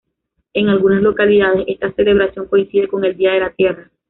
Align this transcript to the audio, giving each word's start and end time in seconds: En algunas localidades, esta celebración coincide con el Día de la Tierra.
En 0.55 0.67
algunas 0.69 1.03
localidades, 1.03 1.63
esta 1.67 1.93
celebración 1.93 2.47
coincide 2.47 2.87
con 2.87 3.05
el 3.05 3.15
Día 3.15 3.33
de 3.33 3.39
la 3.41 3.51
Tierra. 3.53 3.91